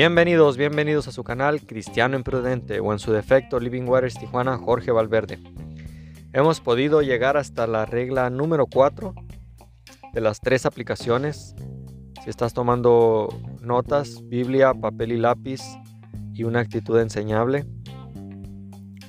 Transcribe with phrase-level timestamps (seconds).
[0.00, 4.92] Bienvenidos, bienvenidos a su canal Cristiano Imprudente o en su defecto Living Waters Tijuana Jorge
[4.92, 5.38] Valverde.
[6.32, 9.12] Hemos podido llegar hasta la regla número 4
[10.14, 11.54] de las tres aplicaciones.
[12.24, 13.28] Si estás tomando
[13.60, 15.60] notas, Biblia, papel y lápiz
[16.32, 17.66] y una actitud enseñable.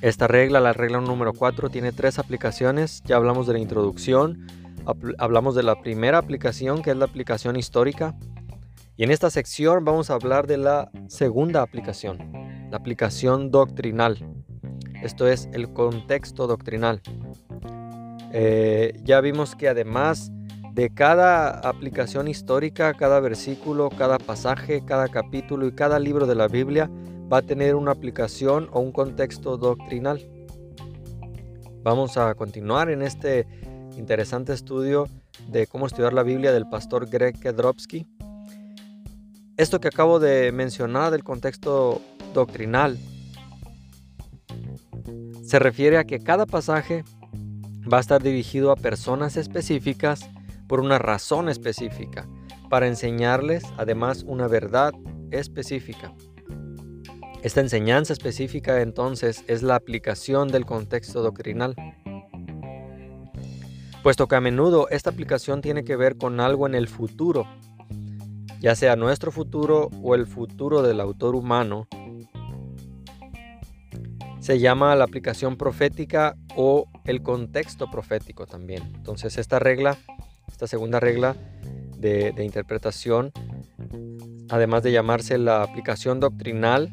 [0.01, 3.01] Esta regla, la regla número 4, tiene tres aplicaciones.
[3.05, 4.45] Ya hablamos de la introducción,
[5.19, 8.13] hablamos de la primera aplicación que es la aplicación histórica
[9.01, 12.19] y en esta sección vamos a hablar de la segunda aplicación,
[12.69, 14.23] la aplicación doctrinal.
[15.01, 17.01] Esto es el contexto doctrinal.
[18.31, 20.31] Eh, ya vimos que además
[20.73, 26.47] de cada aplicación histórica, cada versículo, cada pasaje, cada capítulo y cada libro de la
[26.47, 26.87] Biblia
[27.33, 30.21] va a tener una aplicación o un contexto doctrinal.
[31.81, 33.47] Vamos a continuar en este
[33.97, 35.07] interesante estudio
[35.47, 38.05] de cómo estudiar la Biblia del pastor Greg Kedrowski.
[39.57, 42.01] Esto que acabo de mencionar del contexto
[42.33, 42.97] doctrinal
[45.43, 47.03] se refiere a que cada pasaje
[47.91, 50.29] va a estar dirigido a personas específicas
[50.67, 52.27] por una razón específica,
[52.69, 54.93] para enseñarles además una verdad
[55.31, 56.13] específica.
[57.43, 61.75] Esta enseñanza específica entonces es la aplicación del contexto doctrinal.
[64.03, 67.45] Puesto que a menudo esta aplicación tiene que ver con algo en el futuro
[68.61, 71.87] ya sea nuestro futuro o el futuro del autor humano,
[74.39, 78.83] se llama la aplicación profética o el contexto profético también.
[78.95, 79.97] Entonces esta regla,
[80.47, 81.35] esta segunda regla
[81.97, 83.31] de, interpretación,
[84.49, 86.91] además de llamarse la aplicación doctrinal,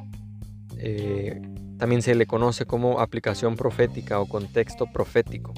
[0.78, 1.40] eh,
[1.78, 5.52] también se le conoce como aplicación profética o contexto profético.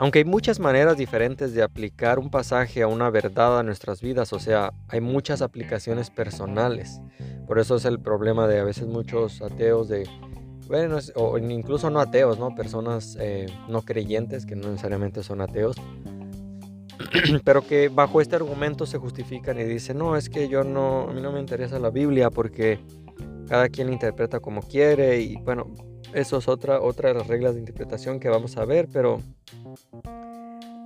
[0.00, 4.32] Aunque hay muchas maneras diferentes de aplicar un pasaje a una verdad a nuestras vidas,
[4.32, 7.02] o sea, hay muchas aplicaciones personales.
[7.46, 10.08] Por eso es el problema de a veces muchos ateos de,
[10.68, 12.54] bueno, o incluso no ateos, ¿no?
[12.54, 15.76] Personas eh, no creyentes que no necesariamente son ateos,
[17.44, 21.12] pero que bajo este argumento se justifican y dicen, no, es que yo no, a
[21.12, 22.80] mí no me interesa la Biblia porque
[23.48, 25.66] cada quien interpreta como quiere y bueno,
[26.14, 29.20] eso es otra, otra de las reglas de interpretación que vamos a ver, pero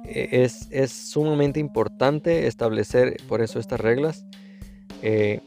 [0.05, 4.25] e, es, sumamente importante establecer por eso estas reglas.
[5.03, 5.41] Eh,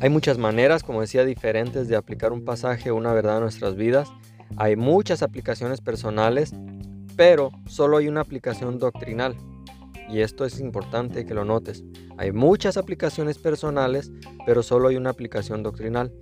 [0.00, 3.76] hay muchas maneras, como decía, diferentes de aplicar un pasaje o una verdad a nuestras
[3.76, 4.08] vidas.
[4.56, 6.52] Hay muchas aplicaciones personales,
[7.16, 9.36] pero solo hay una aplicación doctrinal.
[10.08, 11.82] Y esto es importante que lo notes.
[12.18, 14.12] Hay muchas aplicaciones personales,
[14.44, 16.12] pero solo hay una aplicación doctrinal.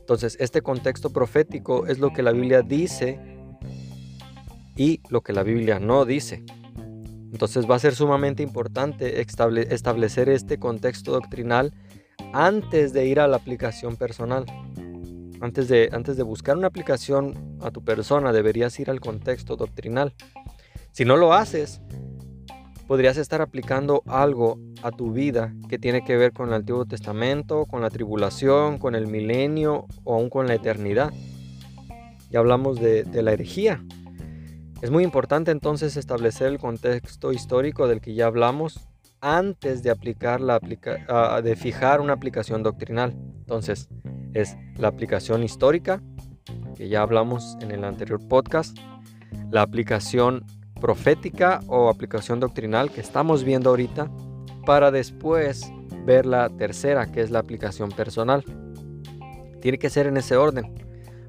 [0.00, 3.18] Entonces, este contexto profético es lo que la Biblia dice
[4.76, 6.44] y lo que la Biblia no dice.
[7.32, 11.72] Entonces va a ser sumamente importante establecer este contexto doctrinal
[12.32, 14.46] antes de ir a la aplicación personal.
[15.40, 20.14] Antes de, antes de buscar una aplicación a tu persona, deberías ir al contexto doctrinal.
[20.92, 21.80] Si no lo haces,
[22.86, 27.66] podrías estar aplicando algo a tu vida que tiene que ver con el Antiguo Testamento,
[27.66, 31.12] con la tribulación, con el milenio o aún con la eternidad.
[32.30, 33.82] Ya hablamos de, la herejía.
[34.84, 38.86] Es muy importante entonces establecer el contexto histórico del que ya hablamos
[39.22, 43.16] antes de aplicar la de fijar una aplicación doctrinal.
[43.38, 43.88] Entonces,
[44.34, 46.02] es la aplicación histórica,
[46.76, 48.76] que ya hablamos en el anterior podcast,
[49.50, 50.44] la aplicación
[50.78, 54.10] profética o aplicación doctrinal que estamos viendo ahorita
[54.66, 55.62] para después
[56.04, 58.44] ver la tercera que es la aplicación personal.
[59.62, 60.74] Tiene que ser en ese orden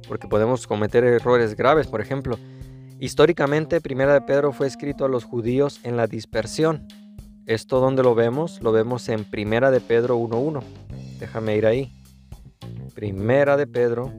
[0.10, 1.88] porque podemos cometer errores graves.
[1.88, 2.38] Por ejemplo,
[3.00, 6.88] históricamente Primera de Pedro fue escrito a los judíos en la dispersión.
[7.46, 8.62] ¿Esto donde lo vemos?
[8.62, 10.64] Lo vemos en Primera de Pedro 1.1.
[11.20, 11.94] Déjame ir ahí.
[12.94, 14.12] Primera de Pedro.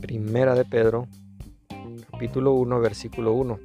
[0.00, 1.06] Primera de Pedro
[2.18, 3.60] capítulo 1, versículo 1.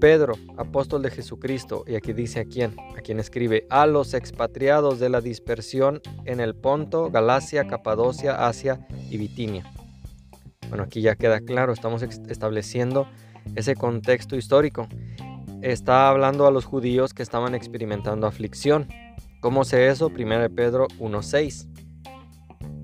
[0.00, 4.98] Pedro, apóstol de Jesucristo, y aquí dice a quién, a quien escribe, a los expatriados
[4.98, 9.70] de la dispersión en el Ponto, Galacia, Capadocia, Asia y Bitinia.
[10.68, 13.08] Bueno, aquí ya queda claro, estamos estableciendo
[13.54, 14.88] ese contexto histórico.
[15.62, 18.86] Está hablando a los judíos que estaban experimentando aflicción.
[19.40, 20.10] ¿Cómo sé eso?
[20.10, 21.66] Primera de Pedro 1.6.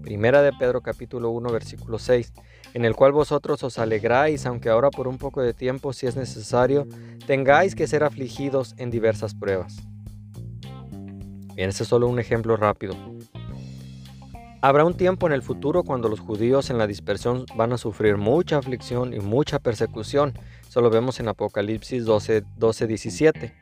[0.02, 2.32] Primera de Pedro capítulo 1 versículo 6
[2.74, 6.16] en el cual vosotros os alegráis, aunque ahora por un poco de tiempo, si es
[6.16, 6.86] necesario,
[7.26, 9.76] tengáis que ser afligidos en diversas pruebas.
[11.54, 13.13] Bien, ese es solo un ejemplo rápido.
[14.64, 18.16] Habrá un tiempo en el futuro cuando los judíos en la dispersión van a sufrir
[18.16, 20.32] mucha aflicción y mucha persecución.
[20.66, 23.54] Eso lo vemos en Apocalipsis 12, 12 17.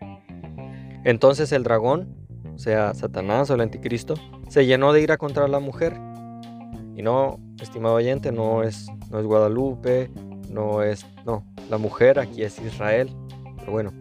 [1.03, 2.15] Entonces el dragón,
[2.55, 4.15] o sea, Satanás o el anticristo,
[4.49, 5.95] se llenó de ira contra la mujer.
[6.95, 10.09] Y no, estimado oyente, no es, no es Guadalupe,
[10.51, 13.11] no es, no, la mujer aquí es Israel.
[13.59, 13.93] Pero bueno,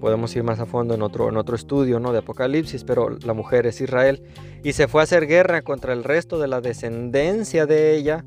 [0.00, 2.12] podemos ir más a fondo en otro, en otro estudio ¿no?
[2.12, 4.22] de Apocalipsis, pero la mujer es Israel.
[4.62, 8.24] Y se fue a hacer guerra contra el resto de la descendencia de ella,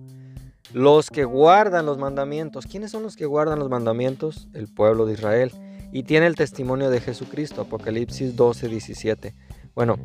[0.73, 2.65] los que guardan los mandamientos.
[2.65, 4.47] ¿Quiénes son los que guardan los mandamientos?
[4.53, 5.51] El pueblo de Israel.
[5.91, 9.35] Y tiene el testimonio de Jesucristo, Apocalipsis 12, 17.
[9.73, 9.95] Bueno,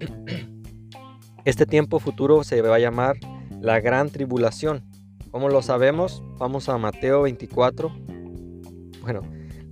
[1.44, 3.16] este tiempo futuro se va a llamar
[3.60, 4.82] la gran tribulación.
[5.30, 6.22] ¿Cómo lo sabemos?
[6.38, 7.92] Vamos a Mateo 24.
[9.02, 9.22] Bueno,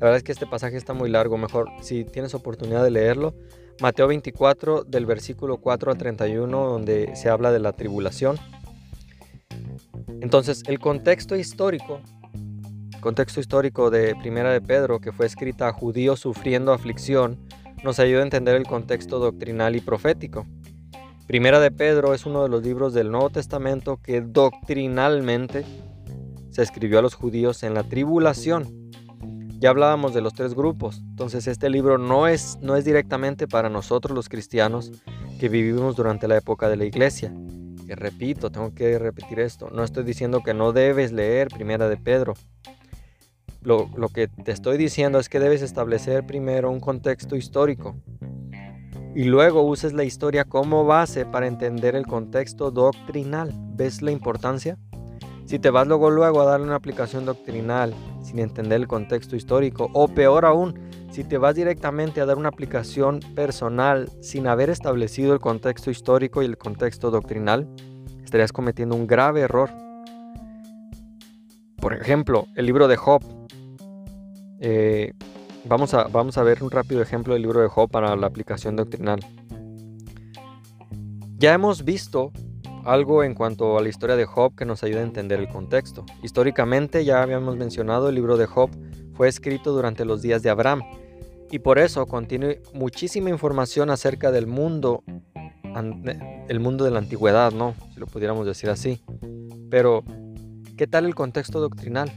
[0.02, 3.36] la verdad es que este pasaje está muy largo, mejor si tienes oportunidad de leerlo.
[3.80, 8.36] Mateo 24 del versículo 4 al 31 donde se habla de la tribulación.
[10.20, 12.00] Entonces, el contexto histórico,
[13.00, 17.38] contexto histórico de Primera de Pedro, que fue escrita a judíos sufriendo aflicción,
[17.84, 20.46] nos ayuda a entender el contexto doctrinal y profético.
[21.28, 25.64] Primera de Pedro es uno de los libros del Nuevo Testamento que doctrinalmente
[26.50, 28.81] se escribió a los judíos en la tribulación
[29.62, 33.68] ya hablábamos de los tres grupos, entonces este libro no es, no es directamente para
[33.68, 34.90] nosotros los cristianos
[35.38, 37.32] que vivimos durante la época de la iglesia.
[37.86, 41.96] Que repito, tengo que repetir esto, no estoy diciendo que no debes leer Primera de
[41.96, 42.34] Pedro.
[43.60, 47.94] Lo, lo que te estoy diciendo es que debes establecer primero un contexto histórico
[49.14, 53.52] y luego uses la historia como base para entender el contexto doctrinal.
[53.76, 54.76] ¿Ves la importancia?
[55.52, 59.90] Si te vas luego luego a darle una aplicación doctrinal sin entender el contexto histórico,
[59.92, 65.34] o peor aún, si te vas directamente a dar una aplicación personal sin haber establecido
[65.34, 67.68] el contexto histórico y el contexto doctrinal,
[68.24, 69.68] estarías cometiendo un grave error.
[71.76, 73.22] Por ejemplo, el libro de Job.
[74.58, 75.12] Eh,
[75.66, 78.74] vamos, a, vamos a ver un rápido ejemplo del libro de Job para la aplicación
[78.74, 79.20] doctrinal.
[81.36, 82.32] Ya hemos visto
[82.84, 86.04] algo en cuanto a la historia de Job que nos ayuda a entender el contexto.
[86.22, 88.70] Históricamente, ya habíamos mencionado, el libro de Job
[89.14, 90.82] fue escrito durante los días de Abraham
[91.50, 95.04] y por eso contiene muchísima información acerca del mundo,
[96.48, 97.74] el mundo de la antigüedad, ¿no?
[97.92, 99.02] Si lo pudiéramos decir así.
[99.70, 100.02] Pero,
[100.76, 102.10] ¿qué tal el contexto doctrinal?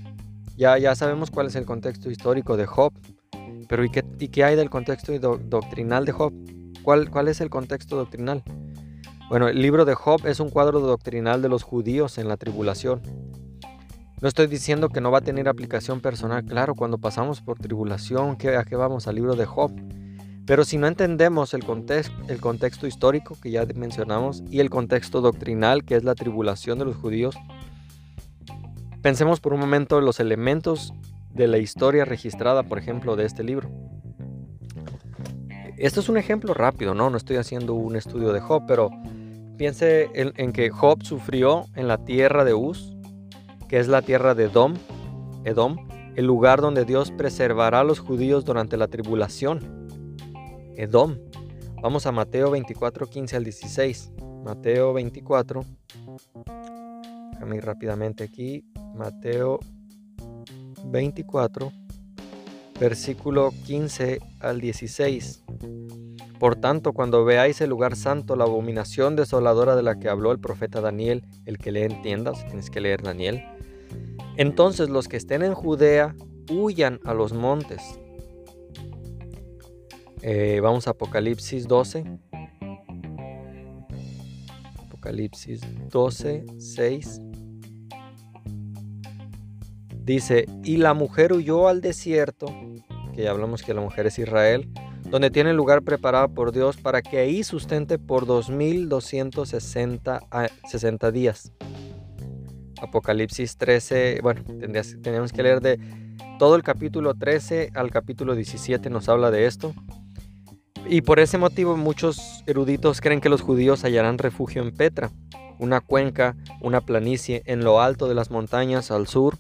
[0.56, 2.94] Ya, ya sabemos cuál es el contexto histórico de Job,
[3.68, 6.34] pero ¿y qué, y qué hay del contexto doctrinal de Job?
[6.82, 8.42] ¿Cuál, ¿Cuál es el contexto doctrinal?
[9.28, 13.02] Bueno, el libro de Job es un cuadro doctrinal de los judíos en la tribulación.
[14.22, 18.38] No estoy diciendo que no va a tener aplicación personal, claro, cuando pasamos por tribulación,
[18.58, 19.72] ¿a qué vamos al libro de Job?
[20.46, 25.96] Pero si no entendemos el, contexto histórico que ya mencionamos y el contexto doctrinal que
[25.96, 27.36] es la tribulación de los judíos,
[29.02, 30.94] pensemos por un momento en los elementos
[31.32, 33.72] de la historia registrada, por ejemplo, de este libro.
[35.78, 37.10] Esto es un ejemplo rápido, ¿no?
[37.10, 38.92] No estoy haciendo un estudio de Job, pero
[39.58, 42.94] Piense en, que Job sufrió en la tierra de Uz,
[43.70, 44.74] que es la tierra de Edom,
[45.46, 45.78] Edom,
[46.16, 49.88] el lugar donde Dios preservará a los judíos durante la tribulación.
[50.76, 51.18] Edom.
[51.82, 54.12] Vamos a Mateo 24, 15 al 16.
[54.44, 55.62] Mateo 24.
[57.32, 58.66] Déjame ir rápidamente aquí.
[58.96, 59.60] Mateo
[60.86, 61.72] 24,
[62.80, 65.44] versículo 15 al 16.
[66.40, 70.40] Por tanto, cuando veáis el lugar santo, la abominación desoladora de la que habló el
[70.40, 73.44] profeta Daniel, el que lee en tiendas, tienes que leer Daniel,
[74.38, 76.16] entonces los que estén en Judea
[76.50, 77.82] huyan a los montes.
[80.22, 82.04] Eh, vamos a Apocalipsis 12.
[84.88, 87.22] Apocalipsis 12, 6.
[90.04, 92.48] Dice, y la mujer huyó al desierto,
[93.14, 94.70] que ya hablamos que la mujer es Israel,
[95.10, 101.52] donde tiene lugar preparado por Dios para que ahí sustente por 2260 días.
[102.82, 104.42] Apocalipsis 13, bueno,
[105.02, 105.80] tenemos que leer de
[106.38, 109.74] todo el capítulo 13 al capítulo 17 nos habla de esto.
[110.88, 115.12] Y por ese motivo muchos eruditos creen que los judíos hallarán refugio en Petra,
[115.58, 119.40] una cuenca, una planicie en lo alto de las montañas al sur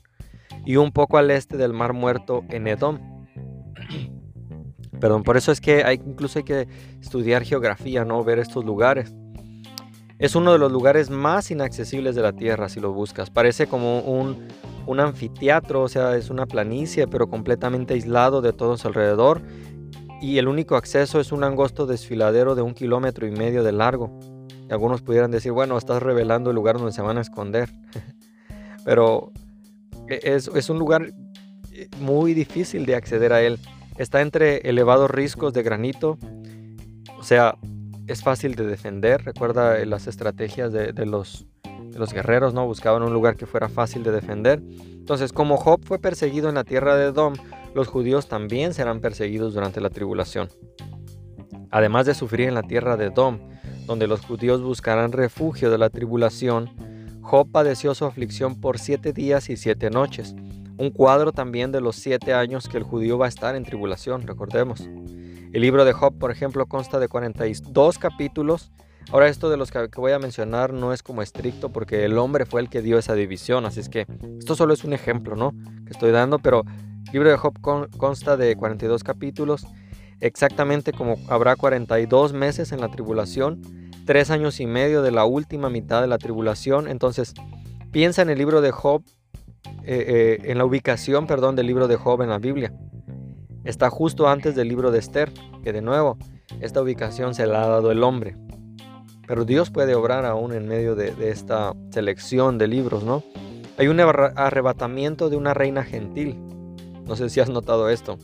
[0.66, 3.15] y un poco al este del mar muerto en Edom
[5.06, 6.68] Perdón, por eso es que hay, incluso hay que
[7.00, 8.24] estudiar geografía, ¿no?
[8.24, 9.14] Ver estos lugares.
[10.18, 13.30] Es uno de los lugares más inaccesibles de la Tierra si lo buscas.
[13.30, 14.48] Parece como un,
[14.88, 19.44] un anfiteatro, o sea, es una planicie, pero completamente aislado de todos alrededor.
[20.24, 24.10] Y el único acceso es un angosto desfiladero de un kilómetro y medio de largo.
[24.68, 27.70] Y algunos pudieran decir, bueno, estás revelando el lugar donde se van a esconder.
[28.84, 29.32] pero
[30.10, 31.14] e, es, es un lugar
[31.74, 33.60] eh, muy difícil de acceder a él.
[33.98, 36.18] Está entre elevados riscos de granito,
[37.18, 37.58] o sea,
[38.08, 39.24] es fácil de defender.
[39.24, 41.46] Recuerda eh, las estrategias de, los,
[41.96, 42.66] los guerreros, ¿no?
[42.66, 44.62] Buscaban un lugar que fuera fácil de defender.
[44.62, 47.34] Entonces, como Job fue perseguido en la tierra de Edom,
[47.74, 50.50] los judíos también serán perseguidos durante la tribulación.
[51.72, 53.40] Además de sufrir en la tierra de Edom,
[53.86, 56.70] donde los judíos buscarán refugio de la tribulación,
[57.22, 60.36] Job padeció su aflicción por siete días y siete noches.
[60.78, 64.28] Un cuadro también de los siete años que el judío va a estar en tribulación,
[64.28, 64.82] recordemos.
[64.82, 68.74] El libro de Job, por ejemplo, consta de 42 capítulos.
[69.12, 72.46] Ahora esto de los que voy a mencionar no es como estricto porque el hombre
[72.46, 74.06] fue el que dio esa división, así es que
[74.40, 75.54] esto solo es un ejemplo, ¿no?
[75.86, 76.66] Que estoy dando, pero
[77.06, 77.54] el libro de Job
[77.98, 79.66] consta de 42 capítulos,
[80.20, 83.62] exactamente como habrá 42 meses en la tribulación,
[84.06, 87.34] tres años y medio de la última mitad de la tribulación, entonces
[87.92, 89.04] piensa en el libro de Job,
[89.84, 92.74] eh, eh, en la ubicación, perdón, del libro de Job en la Biblia.
[93.64, 95.32] Está justo antes del libro de Esther,
[95.64, 96.18] que de nuevo,
[96.62, 98.36] esta ubicación se la ha dado el hombre.
[99.28, 103.24] Pero Dios puede obrar aún en medio de, esta selección de libros, ¿no?
[103.78, 106.38] Hay un arrebatamiento de una reina gentil.
[107.06, 108.18] No sé si has notado esto.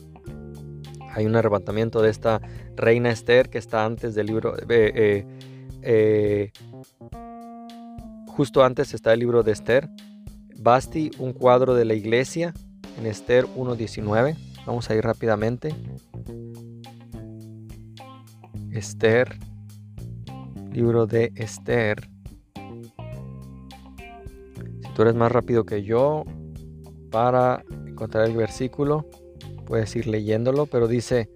[1.14, 2.40] Hay un arrebatamiento de esta
[2.76, 4.54] reina Esther que está antes del libro.
[4.68, 6.52] Eh,
[8.28, 9.90] justo antes está el libro de Esther.
[10.62, 12.54] Basti, un cuadro de la iglesia
[12.96, 14.36] en Esther 1.19.
[14.64, 15.74] Vamos a ir rápidamente.
[18.70, 19.40] Esther.
[20.70, 22.08] Libro de Esther.
[24.82, 26.24] Si tú eres más rápido que yo
[27.10, 29.08] para encontrar el versículo,
[29.66, 31.28] puedes ir leyéndolo, pero dice,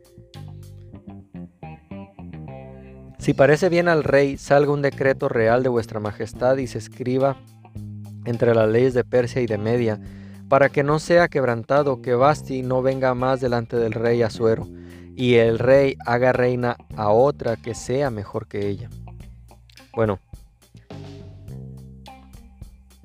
[3.19, 7.37] si parece bien al rey, salga un decreto real de vuestra majestad y se escriba
[8.27, 9.99] entre las leyes de Persia y de Media
[10.49, 14.69] para que no sea quebrantado que Basti no venga más delante del rey Asuero,
[15.17, 18.91] y el rey haga reina a otra que sea mejor que ella.
[19.95, 20.21] Bueno,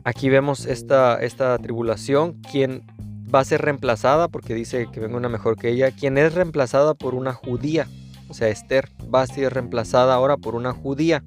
[0.04, 2.86] aquí vemos esta, esta tribulación, quien
[3.34, 6.94] va a ser reemplazada, porque dice que venga una mejor que ella, quien es reemplazada
[6.94, 7.88] por una judía,
[8.28, 8.90] o sea, Esther.
[9.08, 11.24] Basti es reemplazada ahora por una judía,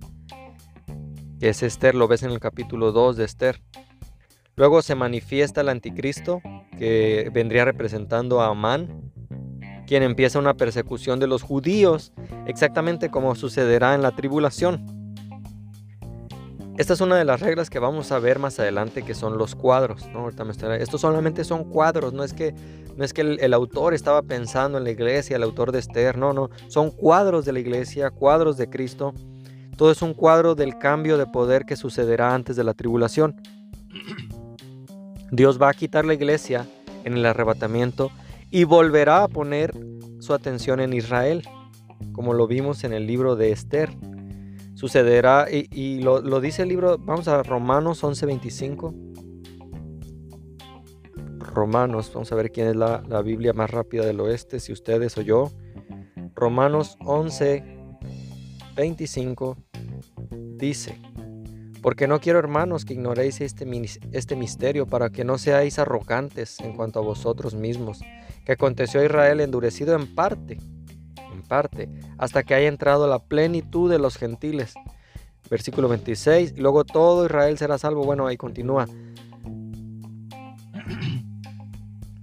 [1.49, 3.61] es Esther, lo ves en el capítulo 2 de Esther.
[4.57, 6.41] Luego se manifiesta el anticristo,
[6.79, 9.13] que vendría representando a Amán,
[9.87, 12.13] quien empieza una persecución de los judíos,
[12.47, 15.05] exactamente como sucederá en la tribulación.
[16.77, 19.55] Esta es una de las reglas que vamos a ver más adelante, que son los
[19.55, 20.09] cuadros.
[20.09, 20.29] ¿no?
[20.29, 22.53] Estos solamente son cuadros, no es que,
[22.97, 26.19] no es que el, el, autor estaba pensando en la iglesia, el autor de Esther,
[26.19, 29.15] no, no, son cuadros de la iglesia, cuadros de Cristo.
[29.77, 33.41] Todo es un cuadro del cambio de poder que sucederá antes de la tribulación.
[35.31, 36.67] Dios va a quitar la iglesia
[37.05, 38.11] en el arrebatamiento
[38.51, 39.73] y volverá a poner
[40.21, 41.43] su atención en Israel,
[42.13, 43.91] como lo vimos en el libro de Esther.
[44.75, 48.95] Sucederá, y, lo, dice el libro, vamos a Romanos 11:25.
[51.39, 55.19] Romanos, vamos a ver quién es la, la Biblia más rápida del oeste, si ustedes
[55.19, 55.51] o yo.
[56.35, 56.97] Romanos
[58.75, 59.57] 11:25
[60.57, 61.01] dice,
[61.83, 63.67] porque no quiero, hermanos, que ignoréis este,
[64.13, 68.01] este misterio, para que no seáis arrogantes en cuanto a vosotros mismos,
[68.47, 70.59] que aconteció a Israel endurecido en parte,
[71.33, 74.75] en parte, hasta que haya entrado la plenitud de los gentiles.
[75.51, 78.05] Versículo 26, y luego todo Israel será salvo.
[78.05, 78.87] Bueno, ahí continúa.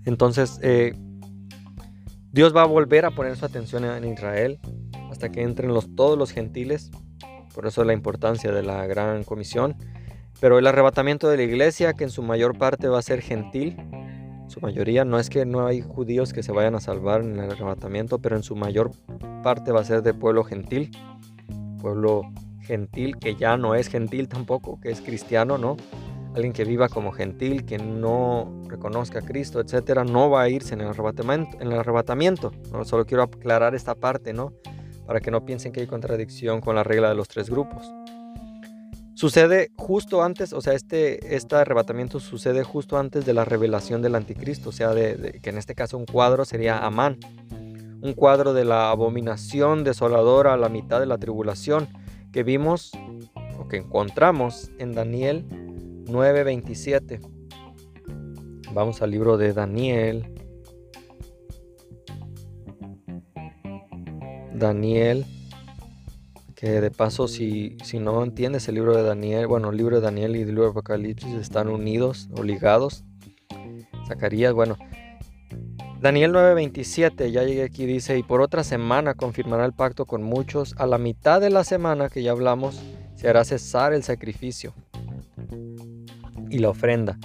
[0.05, 0.95] Entonces, eh,
[2.31, 4.59] Dios va a volver a poner su atención en Israel
[5.21, 6.91] hasta que entren los, todos los gentiles
[7.53, 9.75] por eso la importancia de la gran comisión.
[10.39, 13.77] Pero el arrebatamiento de la iglesia, que en su mayor parte va a ser gentil,
[14.47, 17.51] su mayoría, no es que no hay judíos que se vayan a salvar en el
[17.51, 18.91] arrebatamiento, pero en su mayor
[19.43, 20.91] parte va a ser de pueblo gentil,
[21.79, 22.23] pueblo
[22.61, 25.77] gentil que ya no es gentil tampoco, que es cristiano, ¿no?
[26.33, 30.73] Alguien que viva como gentil, que no reconozca a Cristo, etcétera, no va a irse
[30.73, 31.57] en el arrebatamiento.
[31.59, 32.51] En el arrebatamiento.
[32.71, 32.85] ¿no?
[32.85, 34.53] Solo quiero aclarar esta parte, ¿no?
[35.11, 37.93] Para que no piensen que hay contradicción con la regla de los tres grupos.
[39.13, 44.15] Sucede justo antes, o sea, este, este arrebatamiento sucede justo antes de la revelación del
[44.15, 47.17] anticristo, o sea, de, que en este caso un cuadro sería Amán,
[48.01, 51.89] un cuadro de la abominación desoladora a la mitad de la tribulación
[52.31, 52.93] que vimos
[53.59, 55.45] o que encontramos en Daniel
[56.05, 57.19] 9:27.
[58.73, 60.40] Vamos al libro de Daniel
[64.61, 65.25] Daniel,
[66.55, 70.03] que de paso si, si no entiendes el libro de Daniel, bueno, el libro de
[70.03, 73.03] Daniel y el libro de Apocalipsis están unidos o ligados.
[74.07, 74.77] Zacarías, bueno,
[75.99, 80.75] Daniel 9:27, ya llegué aquí, dice, y por otra semana confirmará el pacto con muchos,
[80.77, 82.79] a la mitad de la semana que ya hablamos,
[83.15, 84.73] se hará cesar el sacrificio
[86.49, 87.17] y la ofrenda.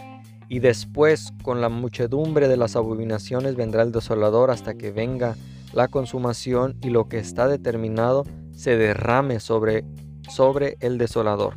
[0.48, 5.36] Y después, con la muchedumbre de las abominaciones, vendrá el desolador hasta que venga
[5.76, 9.84] la consumación y lo que está determinado se derrame sobre,
[10.26, 11.54] sobre el desolador.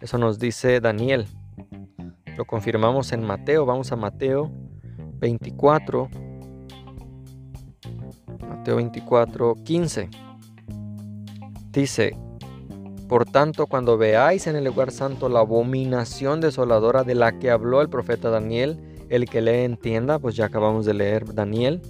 [0.00, 1.28] Eso nos dice Daniel.
[2.36, 3.64] Lo confirmamos en Mateo.
[3.64, 4.50] Vamos a Mateo
[5.20, 6.08] 24.
[8.48, 10.10] Mateo 24, 15.
[11.70, 12.16] Dice,
[13.08, 17.80] por tanto, cuando veáis en el lugar santo la abominación desoladora de la que habló
[17.82, 21.80] el profeta Daniel, el que le entienda, pues ya acabamos de leer Daniel.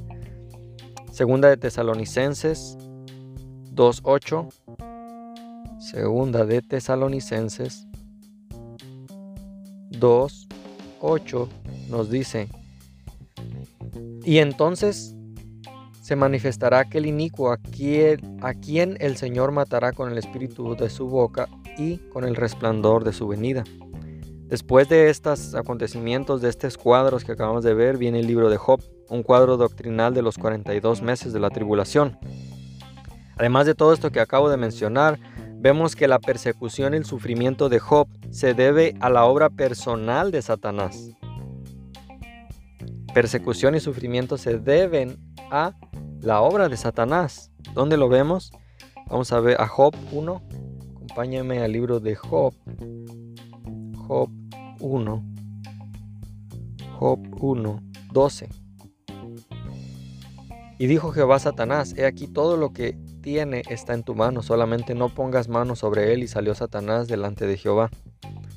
[1.17, 2.77] Segunda de Tesalonicenses
[3.73, 4.53] 2.8.
[5.81, 7.87] Segunda de Tesalonicenses
[9.93, 11.49] 2.8
[11.89, 12.51] nos dice,
[14.25, 15.15] y entonces
[16.03, 20.91] se manifestará aquel inicuo a quien, a quien el Señor matará con el espíritu de
[20.91, 23.65] su boca y con el resplandor de su venida.
[24.49, 28.59] Después de estos acontecimientos, de estos cuadros que acabamos de ver, viene el libro de
[28.59, 32.19] Job, un cuadro doctrinal de los 42 meses de la tribulación.
[33.37, 35.19] Además de todo esto que acabo de mencionar,
[35.57, 40.31] vemos que la persecución y el sufrimiento de Job se debe a la obra personal
[40.31, 41.11] de Satanás.
[43.13, 45.19] Persecución y sufrimiento se deben
[45.51, 45.75] a
[46.21, 47.51] la obra de Satanás.
[47.75, 48.53] ¿Dónde lo vemos?
[49.09, 50.43] Vamos a ver a Job 1.
[50.97, 52.55] Acompáñenme al libro de Job.
[54.07, 54.31] Job
[54.81, 55.25] 1.
[56.99, 57.83] Job 1,
[58.13, 58.66] 12.
[60.79, 64.43] Y dijo Jehová a Satanás, he aquí todo lo que tiene está en tu mano,
[64.43, 66.23] solamente no pongas mano sobre él.
[66.23, 67.91] Y salió Satanás delante de Jehová.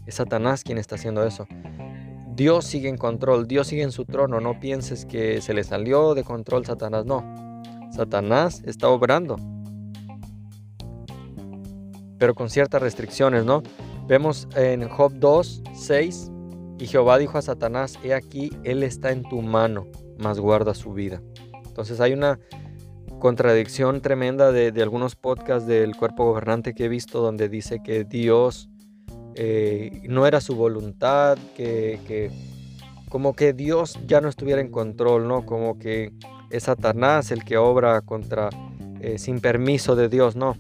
[0.06, 1.48] Es Satanás quien está haciendo eso.
[2.36, 4.42] Dios sigue en control, Dios sigue en su trono.
[4.42, 7.24] No pienses que se le salió de control Satanás, no.
[7.92, 9.38] Satanás está obrando.
[12.18, 13.64] Pero con ciertas restricciones, ¿no?
[14.08, 16.32] Vemos en Job 2, 6,
[16.80, 19.86] y Jehová dijo a Satanás, he aquí, él está en tu mano,
[20.18, 21.22] mas guarda su vida.
[21.80, 22.38] Entonces hay una
[23.22, 28.68] contradicción tremenda de, algunos podcasts del cuerpo gobernante que he visto donde dice que Dios
[29.36, 32.32] eh, no era su voluntad, que,
[33.08, 35.46] como que Dios ya no estuviera en control, ¿no?
[35.46, 36.12] Como que
[36.50, 38.50] es Satanás el que obra contra
[39.00, 40.58] eh, sin permiso de Dios, no.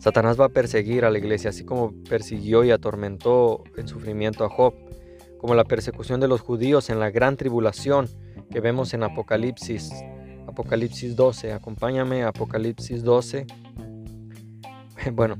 [0.00, 4.48] Satanás va a perseguir a la iglesia, así como persiguió y atormentó en sufrimiento a
[4.48, 4.74] Job,
[5.38, 8.08] como la persecución de los judíos en la gran tribulación
[8.52, 9.90] que vemos en Apocalipsis,
[10.46, 11.52] Apocalipsis 12.
[11.52, 13.46] Acompáñame Apocalipsis 12.
[15.12, 15.34] Bueno,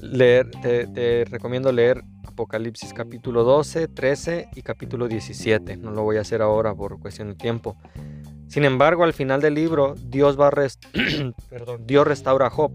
[0.00, 2.02] leer, te recomiendo leer
[2.34, 5.76] Apocalipsis capítulo 12, 13 y capítulo 17.
[5.76, 7.76] No lo voy a hacer ahora por cuestión de tiempo.
[8.48, 10.50] Sin embargo, al final del libro, Dios va
[11.86, 12.72] Dios restaura a Job.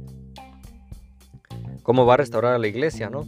[1.83, 3.25] ¿Cómo va a restaurar a la iglesia, no?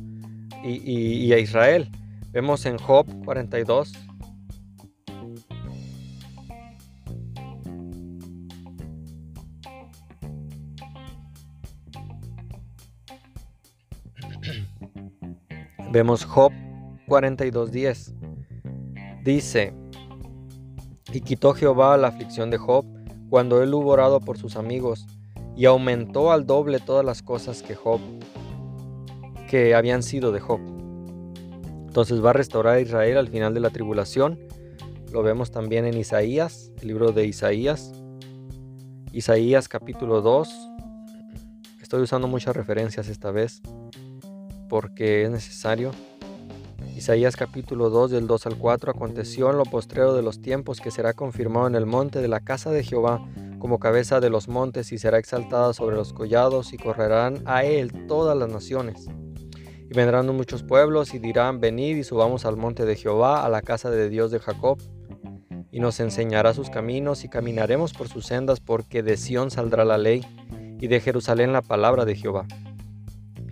[0.64, 1.90] Y, y a Israel.
[2.32, 3.92] Vemos en Job 42,
[15.92, 16.54] Vemos Job
[17.08, 18.14] 42.10.
[19.26, 19.74] Dice,
[21.12, 22.86] y quitó Jehová la aflicción de Job
[23.30, 25.06] cuando él hubo orado por sus amigos,
[25.58, 28.00] y aumentó al doble todas las cosas que Job,
[29.50, 30.62] que habían sido de Job.
[31.88, 34.40] Entonces va a restaurar a Israel al final de la tribulación.
[35.12, 37.92] Lo vemos también en Isaías, el libro de Isaías.
[39.12, 40.50] Isaías capítulo 2.
[41.82, 43.62] Estoy usando muchas referencias esta vez
[44.72, 45.92] porque es necesario.
[46.96, 50.92] Isaías capítulo 2 del 2 al 4 aconteció en lo postrero de los tiempos que
[50.92, 53.22] será confirmado en el monte de la casa de Jehová
[53.60, 58.08] como cabeza de los montes y será exaltada sobre los collados y correrán a él
[58.08, 59.08] todas las naciones.
[59.90, 63.62] Y vendrán muchos pueblos y dirán, venid y subamos al monte de Jehová, a la
[63.62, 64.78] casa de Dios de Jacob,
[65.70, 69.98] y nos enseñará sus caminos y caminaremos por sus sendas porque de Sión saldrá la
[69.98, 70.26] ley
[70.80, 72.46] y de Jerusalén la palabra de Jehová.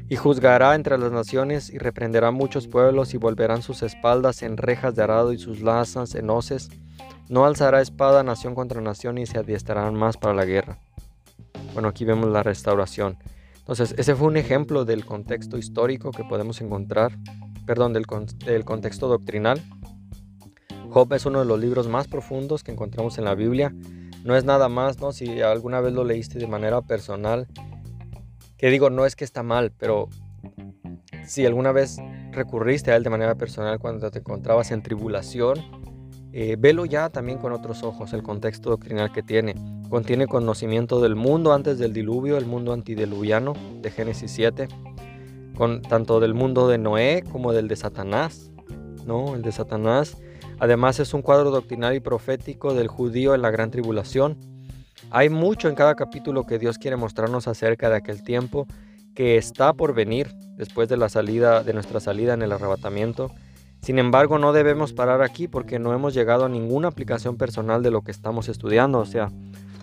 [0.09, 4.95] Y juzgará entre las naciones y reprenderá muchos pueblos y volverán sus espaldas en rejas
[4.95, 6.69] de arado y sus lazas en hoces.
[7.29, 10.79] No alzará espada nación contra nación y se adiestrarán más para la guerra.
[11.73, 13.17] Bueno, aquí vemos la restauración.
[13.59, 17.11] Entonces, ese fue un ejemplo del contexto histórico que podemos encontrar,
[17.67, 18.07] perdón, del,
[18.43, 19.61] del contexto doctrinal.
[20.89, 23.75] Job es uno de los libros más profundos que encontramos en la Biblia.
[24.23, 25.11] No es nada más, ¿no?
[25.11, 27.47] Si alguna vez lo leíste de manera personal,
[28.59, 30.09] que digo, no es que está mal, pero
[31.25, 31.97] si alguna vez
[32.31, 35.57] recurriste a él de manera personal cuando te encontrabas en tribulación
[36.31, 39.55] eh, velo ya también con otros ojos, el contexto doctrinal que tiene.
[39.89, 44.67] Contiene conocimiento del mundo antes del diluvio, el mundo antidiluviano de Génesis 7,
[45.55, 48.51] con, tanto del mundo de Noé como del de Satanás,
[49.05, 49.33] ¿no?
[49.33, 50.17] El de Satanás.
[50.59, 54.37] Además es un cuadro doctrinal y profético del judío en la gran tribulación.
[55.11, 58.67] Hay mucho en cada capítulo que Dios quiere mostrarnos acerca de aquel tiempo
[59.15, 63.31] que está por venir después de la salida de nuestra salida en el arrebatamiento
[63.81, 67.91] sin embargo, no debemos parar aquí porque no hemos llegado a ninguna aplicación personal de
[67.91, 68.99] lo que estamos estudiando.
[68.99, 69.31] O sea,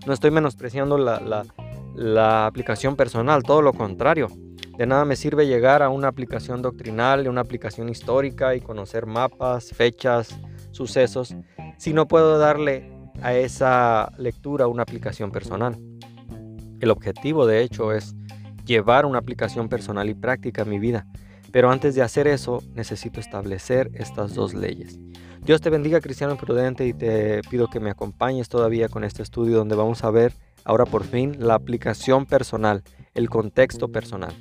[0.07, 4.29] no estoy menospreciando la, aplicación personal, todo lo contrario.
[4.77, 9.71] De nada me sirve llegar a una aplicación doctrinal, una aplicación histórica y conocer mapas,
[9.71, 10.39] fechas,
[10.71, 11.35] sucesos,
[11.79, 15.79] si no puedo darle a esa lectura una aplicación personal.
[16.81, 18.15] El objetivo, de hecho, es
[18.65, 21.07] llevar una aplicación personal y práctica a mi vida.
[21.53, 24.99] Pero antes de hacer eso, necesito establecer estas dos leyes.
[25.43, 29.57] Dios te bendiga, cristiano prudente, y te pido que me acompañes todavía con este estudio
[29.57, 30.33] donde vamos a ver
[30.65, 32.83] ahora por fin la aplicación personal,
[33.15, 34.35] el contexto personal.